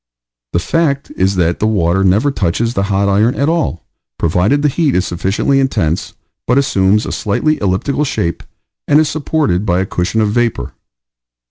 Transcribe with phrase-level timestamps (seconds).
[0.53, 3.85] The fact is that the water never touches the hot iron at all,
[4.17, 6.15] provided the heat is sufficiently intense,
[6.47, 8.41] but assumes a slightly elliptical shape
[8.87, 10.73] and is supported by a cushion of vapor.